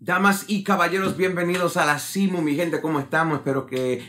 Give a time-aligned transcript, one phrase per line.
[0.00, 3.38] Damas y caballeros, bienvenidos a la CIMU, mi gente, ¿cómo estamos?
[3.38, 4.00] Espero que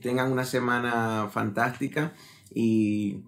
[0.00, 2.14] tengan una semana fantástica
[2.54, 3.18] y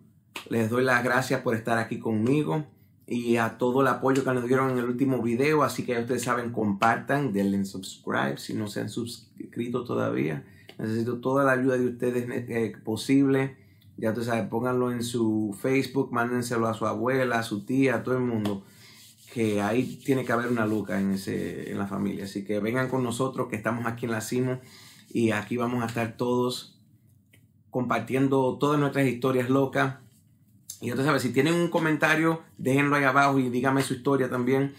[0.49, 2.65] les doy las gracias por estar aquí conmigo
[3.07, 6.23] y a todo el apoyo que nos dieron en el último video, así que ustedes
[6.23, 10.47] saben, compartan, denle subscribe si no se han suscrito todavía.
[10.79, 13.59] Necesito toda la ayuda de ustedes eh, posible.
[13.99, 18.03] Ya ustedes saben, pónganlo en su Facebook, mándenselo a su abuela, a su tía, a
[18.03, 18.65] todo el mundo
[19.33, 22.25] que ahí tiene que haber una luca en, ese, en la familia.
[22.25, 24.61] Así que vengan con nosotros, que estamos aquí en la CIMO
[25.11, 26.79] y aquí vamos a estar todos
[27.71, 29.97] compartiendo todas nuestras historias locas.
[30.81, 34.75] Y ustedes saben, si tienen un comentario, déjenlo ahí abajo y díganme su historia también,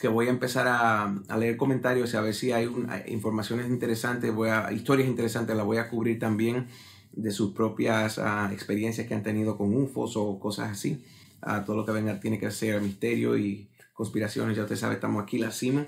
[0.00, 2.70] que voy a empezar a, leer comentarios a ver si hay,
[3.08, 6.68] informaciones interesantes, voy a, historias interesantes, las voy a cubrir también
[7.12, 11.04] de sus propias ah, experiencias que han tenido con UFOs o cosas así.
[11.42, 13.68] a todo lo que venga tiene que ser misterio y
[14.02, 15.86] conspiraciones, ya usted sabe, estamos aquí, la CIMO.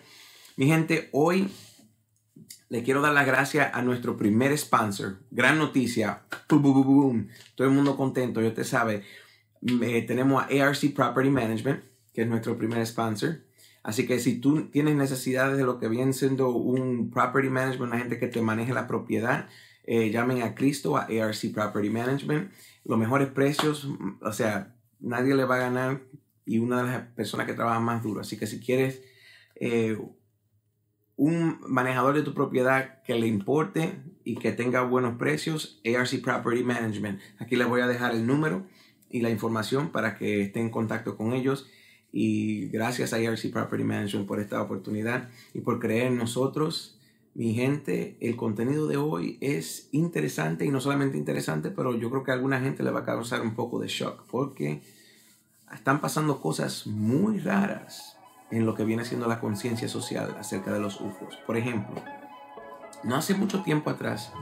[0.56, 1.50] Mi gente, hoy
[2.68, 5.18] le quiero dar las gracias a nuestro primer sponsor.
[5.32, 6.22] Gran noticia.
[6.46, 6.60] Todo
[7.58, 9.02] el mundo contento, ya usted sabe.
[10.06, 13.40] tenemos a ARC Property Management, que es nuestro primer sponsor.
[13.82, 17.98] Así que si tú tienes necesidades de lo que viene siendo un property management, una
[17.98, 19.48] gente que te maneje la propiedad,
[19.82, 22.52] eh, llamen a Cristo, a ARC Property Management.
[22.84, 23.88] Los mejores precios,
[24.22, 26.00] o sea, nadie le va a ganar
[26.46, 28.20] y una de las personas que trabaja más duro.
[28.20, 29.02] Así que si quieres
[29.56, 29.98] eh,
[31.16, 36.64] un manejador de tu propiedad que le importe y que tenga buenos precios, ARC Property
[36.64, 37.20] Management.
[37.38, 38.66] Aquí les voy a dejar el número
[39.10, 41.68] y la información para que estén en contacto con ellos.
[42.10, 46.98] Y gracias a ARC Property Management por esta oportunidad y por creer en nosotros.
[47.34, 52.22] Mi gente, el contenido de hoy es interesante y no solamente interesante, pero yo creo
[52.22, 54.82] que a alguna gente le va a causar un poco de shock porque
[55.74, 58.18] están pasando cosas muy raras
[58.50, 61.36] en lo que viene siendo la conciencia social acerca de los UFOs.
[61.46, 61.96] Por ejemplo,
[63.02, 64.32] no hace mucho tiempo atrás,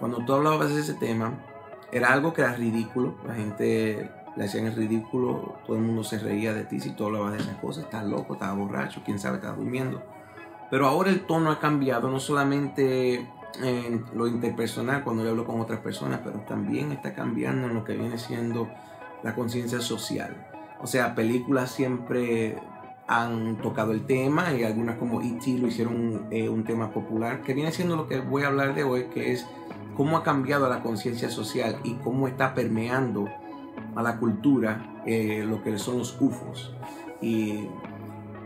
[0.00, 1.32] cuando tú hablabas de ese tema,
[1.92, 3.14] era algo que era ridículo.
[3.26, 7.04] La gente le hacían el ridículo, todo el mundo se reía de ti si tú
[7.04, 7.84] hablabas de esas cosas.
[7.84, 10.02] Estás loco, estás borracho, quién sabe, estás durmiendo.
[10.70, 13.28] Pero ahora el tono ha cambiado, no solamente
[13.62, 17.84] en lo interpersonal cuando yo hablo con otras personas, pero también está cambiando en lo
[17.84, 18.68] que viene siendo
[19.22, 20.46] la conciencia social.
[20.80, 22.58] O sea, películas siempre
[23.06, 25.58] han tocado el tema y algunas como E.T.
[25.58, 28.84] lo hicieron eh, un tema popular, que viene siendo lo que voy a hablar de
[28.84, 29.46] hoy, que es
[29.96, 33.28] cómo ha cambiado la conciencia social y cómo está permeando
[33.94, 36.74] a la cultura eh, lo que son los UFOs.
[37.20, 37.68] Y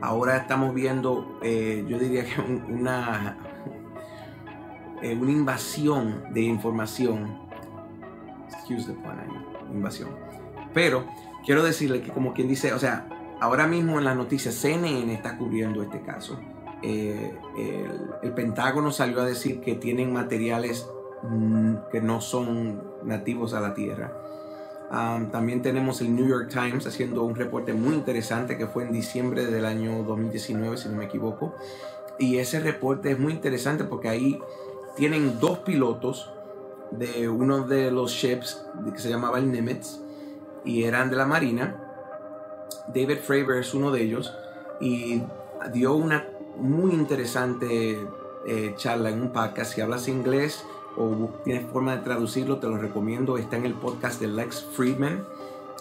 [0.01, 3.39] ahora estamos viendo, eh, yo diría que una,
[5.03, 7.39] una invasión de información.
[8.51, 9.17] Excuse the pun
[9.73, 10.36] invasión
[10.77, 11.07] pero
[11.43, 13.09] quiero decirle que como quien dice, o sea,
[13.41, 16.39] ahora mismo en las noticias CNN está cubriendo este caso.
[16.83, 17.35] Eh,
[18.23, 20.87] el, Pentágono salió a decir que tienen materiales
[21.23, 24.13] mm, que no son nativos a la Tierra.
[25.33, 29.47] también tenemos el New York Times haciendo un reporte muy interesante que fue en diciembre
[29.47, 31.55] del año 2019, si no me equivoco.
[32.19, 34.43] Y ese reporte es muy interesante porque ahí
[34.95, 36.31] tienen dos pilotos
[36.91, 38.63] de uno de los ships
[38.93, 40.05] que se llamaba el Nimitz
[40.67, 41.77] y eran de la Marina.
[42.89, 44.35] David Fravor es uno de ellos
[44.81, 45.23] y
[45.73, 46.27] dio una
[46.59, 48.07] muy interesante
[48.47, 49.75] eh, charla en un podcast.
[49.75, 50.67] Si hablas inglés
[50.97, 53.39] o tienes forma de traducirlo, te lo recomiendo.
[53.39, 55.25] Está en el podcast de Lex Friedman.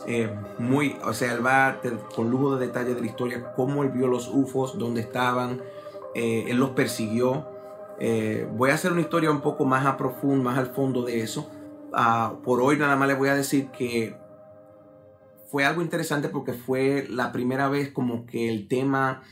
[0.08, 1.80] Eh, muy, o sea, él va
[2.16, 5.62] con lujo de detalle de la historia, cómo él vio los UFOs, dónde estaban,
[6.14, 7.48] eh, él los persiguió.
[8.52, 11.50] voy a hacer una historia un poco más a profundo, más al fondo de eso.
[11.94, 14.16] Ah, por hoy nada más les voy a decir que
[15.50, 19.24] fue algo interesante porque fue la primera vez como que el tema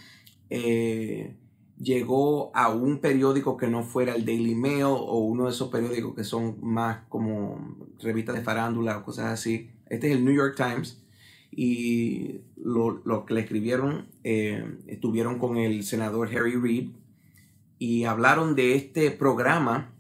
[0.50, 1.36] eh,
[1.80, 6.16] llegó a un periódico que no fuera el Daily Mail o uno de esos periódicos
[6.16, 9.70] que son más como revistas de farándula o cosas así.
[9.88, 11.02] Este es el New York Times
[11.52, 16.90] y lo, que le escribieron eh, estuvieron con el senador Harry Reid
[17.80, 19.93] y hablaron de este programa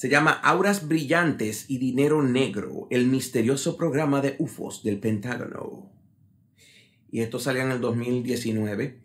[0.00, 5.92] se llama Auras Brillantes y Dinero Negro, el misterioso programa de UFOs del Pentágono.
[7.10, 8.98] Y esto salió en el 2019.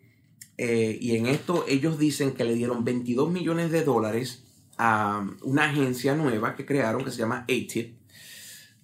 [0.56, 4.44] Eh, y en esto ellos dicen que le dieron 22 millones de dólares
[4.78, 7.94] a una agencia nueva que crearon que se llama ATIP.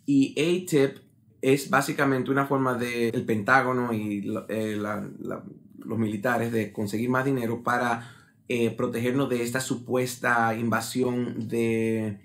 [0.05, 0.99] Y ATIP
[1.41, 8.22] es básicamente una forma del Pentágono y eh, los militares de conseguir más dinero para
[8.49, 12.19] eh, protegernos de esta supuesta invasión de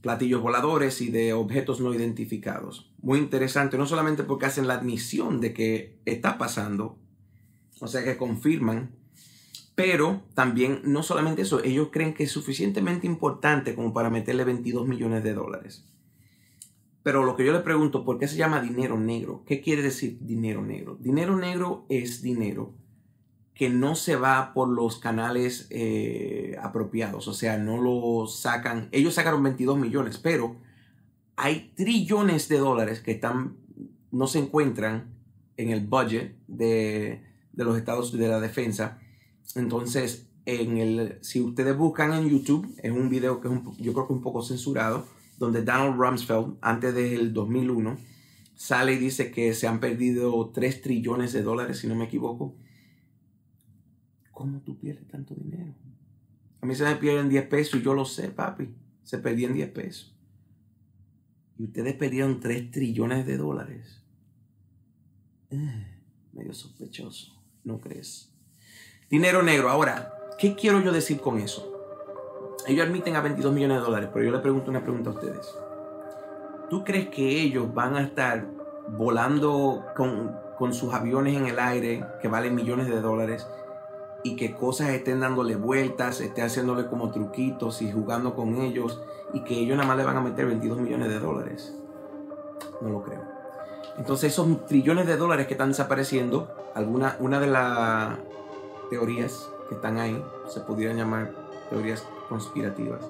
[0.00, 2.90] platillos voladores y de objetos no identificados.
[3.00, 6.98] Muy interesante, no solamente porque hacen la admisión de que está pasando,
[7.80, 8.90] o sea que confirman,
[9.74, 14.88] Pero también, no solamente eso, ellos creen que es suficientemente importante como para meterle 22
[14.88, 15.84] millones de dólares.
[17.04, 19.44] Pero lo que yo le pregunto, ¿por qué se llama dinero negro?
[19.46, 20.96] ¿Qué quiere decir dinero negro?
[21.00, 22.74] Dinero negro es dinero
[23.58, 29.14] que no se va por los canales eh, apropiados, o sea, no lo sacan, ellos
[29.14, 30.54] sacaron 22 millones, pero
[31.34, 33.56] hay trillones de dólares que están,
[34.12, 35.12] no se encuentran
[35.56, 39.00] en el budget de, los estados de la defensa.
[39.56, 44.06] Entonces, en el, si ustedes buscan en YouTube, es un video que es yo creo
[44.06, 45.04] que un poco censurado,
[45.36, 47.96] donde Donald Rumsfeld, antes del 2001,
[48.54, 52.54] sale y dice que se han perdido 3 trillones de dólares, si no me equivoco.
[54.38, 55.74] ¿Cómo tú pierdes tanto dinero?
[56.60, 58.72] A mí se me pierden 10 pesos y yo lo sé, papi.
[59.02, 60.16] Se perdían 10 pesos.
[61.58, 64.00] Y ustedes perdieron 3 trillones de dólares.
[65.50, 65.86] Eh,
[66.32, 67.32] medio sospechoso,
[67.64, 68.32] ¿no crees?
[69.10, 69.70] Dinero negro.
[69.70, 71.74] Ahora, ¿qué quiero yo decir con eso?
[72.68, 75.52] Ellos admiten a 22 millones de dólares, pero yo le pregunto una pregunta a ustedes.
[76.70, 78.48] ¿Tú crees que ellos van a estar
[78.96, 83.44] volando con, sus aviones en el aire que valen millones de dólares
[84.22, 89.00] y que cosas estén dándole vueltas, estén haciéndole como truquitos y jugando con ellos
[89.32, 91.74] y que ellos nada más le van a meter 22 millones de dólares?
[92.80, 93.22] No lo creo.
[93.96, 98.16] Entonces esos trillones de dólares que están desapareciendo, alguna, una de las
[98.90, 101.32] teorías que están ahí, se pudieran llamar
[101.68, 103.00] teorías conspirativas,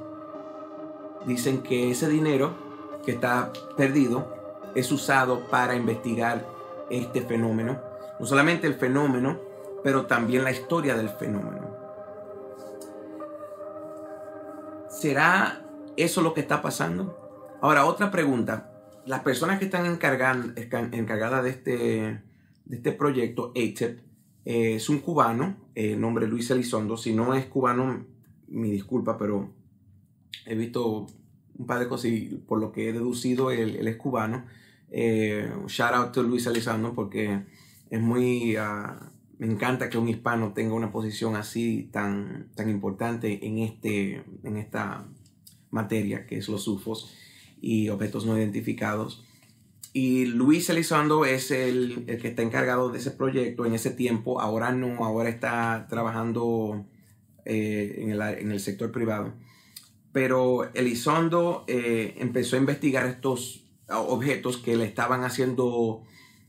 [1.27, 2.53] dicen que ese dinero
[3.05, 4.27] que está perdido
[4.75, 6.45] es usado para investigar
[6.91, 7.79] este fenómeno.
[8.19, 9.39] No solamente el fenómeno,
[9.83, 11.77] pero también la historia del fenómeno.
[14.89, 15.65] ¿Será
[15.97, 17.59] eso lo que está pasando?
[17.61, 18.73] Ahora, otra pregunta.
[19.07, 21.73] Las personas que están encargadas de este,
[22.65, 24.01] de este proyecto, ATEP,
[24.45, 26.97] eh, es un cubano, el nombre Luis Elizondo.
[26.97, 28.07] Si no es cubano,
[28.49, 29.53] mi disculpa, pero
[30.47, 31.07] he visto
[31.59, 34.47] un par de cosas y por lo que he deducido, él, es cubano.
[34.91, 37.45] Eh, shout out to Luis Elizondo porque
[37.91, 38.57] es muy...
[38.57, 44.25] Ah, me encanta que un hispano tenga una posición así tan, tan importante en, este,
[44.43, 45.07] en esta
[45.71, 47.15] materia que es los UFOs
[47.61, 49.25] y objetos no identificados.
[49.93, 54.41] Y Luis Elizondo es el, el, que está encargado de ese proyecto en ese tiempo.
[54.41, 56.85] Ahora no, ahora está trabajando
[57.45, 59.35] eh, en, el, sector privado.
[60.13, 66.03] Pero Elizondo eh, empezó a investigar estos objetos que le estaban haciendo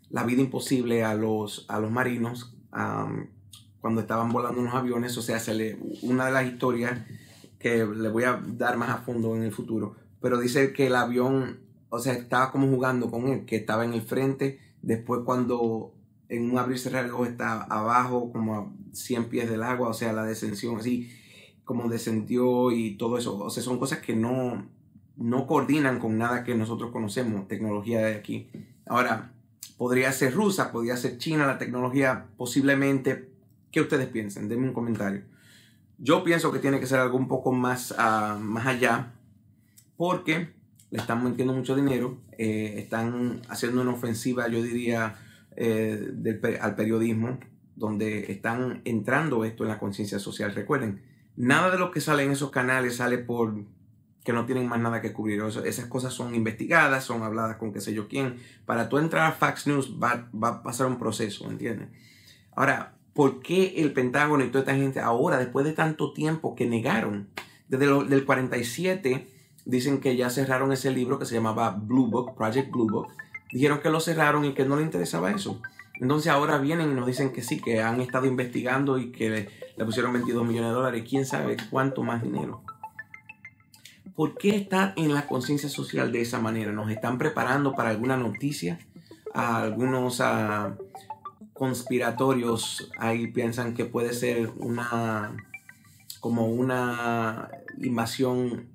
[0.09, 5.18] la vida imposible a los, a los marinos cuando estaban volando unos aviones.
[5.18, 7.00] O sea, se le, una de las historias
[7.60, 10.95] que le voy a dar más a fondo en el futuro, pero dice que el
[10.95, 15.94] avión, o sea, estaba como jugando con él, que estaba en el frente, después cuando
[16.30, 20.13] en un abrir y cerrar está abajo, como a 100 pies del agua, o sea,
[20.13, 21.12] la descensión así,
[21.65, 23.38] como descendió y todo eso.
[23.38, 24.68] O sea, son cosas que no,
[25.18, 28.50] no coordinan con nada que nosotros conocemos, tecnología de aquí.
[28.86, 29.33] Ahora,
[29.78, 33.30] podría ser rusa, podría ser china la tecnología, posiblemente.
[33.72, 34.50] ¿Qué ustedes piensan?
[34.50, 35.24] Denme un comentario.
[35.98, 39.14] Yo pienso que tiene que ser algo un poco más, uh, más allá,
[39.96, 40.50] porque
[40.92, 45.16] le están metiendo mucho dinero, eh, están haciendo una ofensiva, yo diría,
[45.56, 47.38] eh, al periodismo,
[47.76, 50.56] donde están entrando esto en la conciencia social.
[50.56, 51.02] Recuerden,
[51.36, 53.54] nada de lo que sale en esos canales sale por
[54.29, 55.41] que no tienen más nada que cubrir.
[55.41, 58.38] esas cosas son investigadas, son habladas con qué sé yo quién.
[58.67, 61.88] Para tú entrar a Fax News va, a pasar un proceso, ¿entiendes?
[62.55, 66.67] Ahora, ¿por qué el Pentágono y toda esta gente ahora, después de tanto tiempo que
[66.67, 67.27] negaron?
[67.69, 69.27] Desde el 47
[69.65, 73.07] dicen que ya cerraron ese libro que se llamaba Blue Book, Project Blue Book,
[73.51, 75.59] dijeron que lo cerraron y que no le interesaba eso.
[76.00, 79.86] Entonces ahora vienen y nos dicen que sí, que han estado investigando y que le,
[79.86, 81.03] pusieron 22 millones de dólares.
[81.09, 82.62] ¿Quién sabe cuánto más dinero?
[84.20, 86.74] ¿Por qué está en la conciencia social de esa manera?
[86.74, 88.78] ¿Nos están preparando para alguna noticia?
[89.34, 90.76] algunos ah,
[91.54, 95.38] conspiratorios ahí piensan que puede ser una
[96.20, 98.68] como una invasión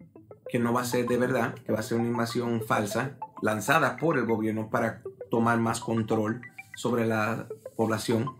[0.49, 3.99] que no va a ser de verdad, que va a ser una invasión falsa lanzada
[3.99, 6.41] por el gobierno para tomar más control
[6.75, 8.31] sobre la población.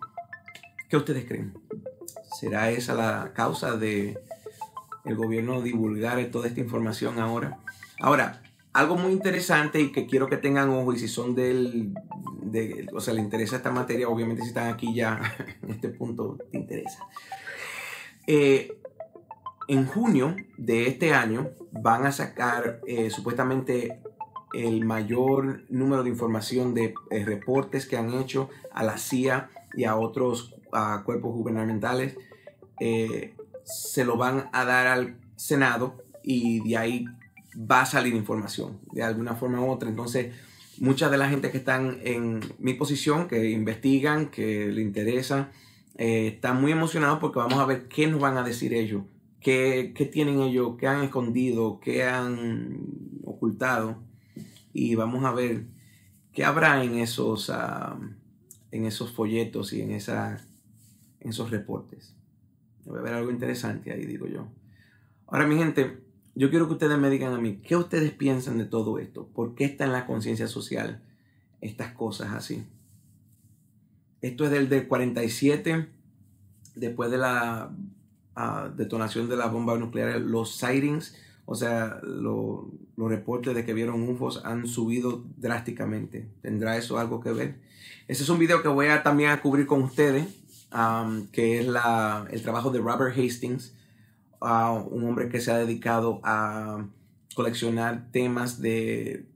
[0.89, 1.53] ¿Qué ustedes creen?
[2.41, 4.19] ¿Será esa la causa de
[5.05, 7.59] el gobierno divulgar toda esta información ahora?
[8.01, 8.43] Ahora,
[8.75, 11.95] algo muy interesante y que quiero que tengan ojo y si son del,
[12.43, 15.21] de, o sea, le interesa esta materia, obviamente si están aquí ya
[15.63, 17.07] en este punto te interesa.
[18.27, 18.77] Eh,
[19.69, 24.01] en junio de este año van a sacar eh, supuestamente
[24.53, 29.85] el mayor número de información de eh, reportes que han hecho a la CIA y
[29.85, 30.55] a otros
[31.05, 32.17] cuerpos gubernamentales
[33.65, 37.05] se lo van a dar al Senado y de ahí
[37.57, 39.89] va a salir información de alguna forma u otra.
[39.89, 40.35] Entonces,
[40.79, 45.51] mucha de la gente que están en mi posición, que investigan, que le interesa,
[45.97, 49.05] eh, están muy emocionados porque vamos a ver qué nos van a decir ellos,
[49.41, 52.81] qué, qué tienen ellos, qué han escondido, qué han
[53.25, 54.03] ocultado.
[54.73, 55.67] Y vamos a ver
[56.33, 57.97] qué habrá en esos, ah,
[58.73, 60.39] en esos folletos y en, en
[61.21, 62.15] esos reportes.
[62.87, 64.47] A haber algo interesante ahí, digo yo.
[65.27, 65.99] Ahora, mi gente,
[66.35, 69.27] yo quiero que ustedes me digan a mí, ¿qué ustedes piensan de todo esto?
[69.29, 71.01] ¿Por qué está en la conciencia social
[71.61, 72.65] estas cosas así?
[74.21, 75.89] Esto es del, del 47,
[76.75, 77.71] después de la
[78.35, 81.15] ah, detonación de la bomba nuclear, los sightings,
[81.47, 82.65] o sea, los
[82.97, 86.27] reportes de que vieron UFOs han subido drásticamente.
[86.41, 87.61] ¿Tendrá eso algo que ver?
[88.09, 90.27] Ese es un video que voy a también a cubrir con ustedes,
[91.33, 93.75] que es la, el trabajo de Robert Hastings,
[94.41, 96.87] un hombre que se ha dedicado a
[97.35, 99.27] coleccionar temas de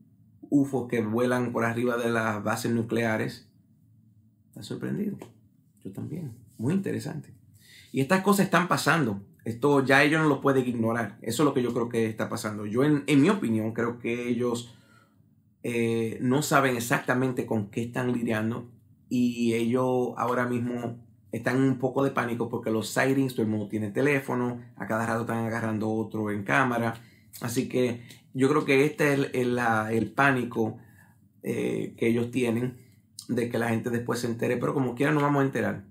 [0.51, 3.49] UFO que vuelan por arriba de las bases nucleares.
[4.49, 5.19] Está sorprendido.
[5.85, 6.33] Yo también.
[6.57, 7.33] Muy interesante.
[7.93, 9.21] Y estas cosas están pasando.
[9.45, 11.19] Esto ya ellos no lo pueden ignorar.
[11.23, 12.67] Eso es lo que yo creo que está pasando.
[12.67, 14.75] Yo, en, mi opinión, creo que ellos
[15.63, 18.69] eh, no saben exactamente con qué están lidiando.
[19.09, 20.99] Y ellos ahora mismo
[21.33, 25.07] están un poco de pánico porque los sightings, todo el mundo tiene teléfono, a cada
[25.07, 26.95] rato están agarrando otro en cámara.
[27.41, 28.03] Así que
[28.35, 29.59] yo creo que este es el,
[29.91, 30.79] el, pánico
[31.43, 32.79] eh, que ellos tienen
[33.29, 35.85] de que la gente después se entere, pero como quiera no vamos a enterar.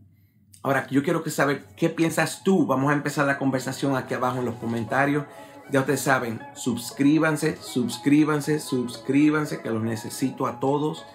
[0.63, 2.65] Ahora, yo quiero que saber qué piensas tú.
[2.65, 5.25] Vamos a empezar la conversación aquí abajo en los comentarios.
[5.71, 11.05] Ya ustedes saben, suscríbanse, suscríbanse, suscríbanse, que los necesito a todos.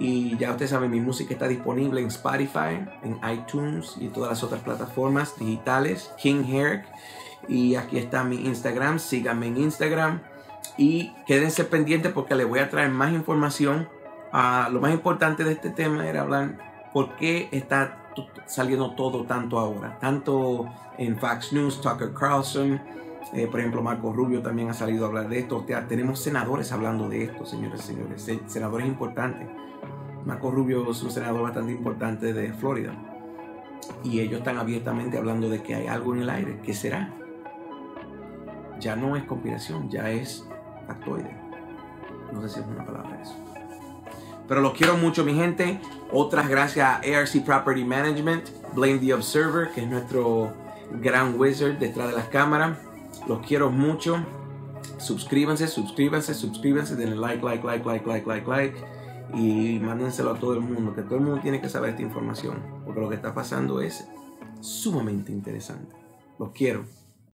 [0.00, 4.42] Y ya ustedes saben, mi música está disponible en Spotify, en iTunes y todas las
[4.42, 6.10] otras plataformas digitales.
[6.20, 6.86] King Herrick.
[7.48, 8.98] Y aquí está mi Instagram.
[8.98, 10.22] Síganme en Instagram.
[10.78, 13.90] Y quédense pendientes porque les voy a traer más información.
[14.32, 16.56] Ah, lo más importante de este tema era hablar
[16.94, 18.10] por qué está
[18.46, 19.98] saliendo todo tanto ahora.
[20.00, 20.66] Tanto
[20.96, 22.80] en Fox News, Tucker Carlson.
[23.34, 25.62] Eh, por ejemplo, Marco Rubio también ha salido a hablar de esto.
[25.86, 28.30] tenemos senadores hablando de esto, señores y señores.
[28.46, 29.46] Senadores importantes.
[30.24, 32.92] Marco Rubio es un senador bastante importante de Florida.
[34.04, 36.60] Y ellos están abiertamente hablando de que hay algo en el aire.
[36.62, 37.14] ¿Qué será?
[38.78, 40.46] Ya no es conspiración, ya es
[40.86, 41.34] factoide.
[42.32, 43.34] No sé si es una palabra eso.
[44.46, 45.80] Pero los quiero mucho, mi gente.
[46.12, 50.52] Otras gracias a ARC Property Management, Blame the Observer, que es nuestro
[51.00, 52.78] gran wizard detrás de las cámaras.
[53.26, 54.18] Los quiero mucho.
[54.98, 58.99] Suscríbanse, suscríbanse, suscríbanse, denle like, like, like, like, like, like, like
[59.34, 62.62] y mándenselo a todo el mundo, que todo el mundo tiene que saber esta información,
[62.84, 64.06] porque lo que está pasando es
[64.60, 65.94] sumamente interesante.
[66.38, 66.84] Los quiero.